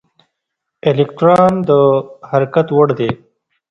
[0.89, 1.71] الکترون د
[2.29, 3.09] حرکت وړ دی.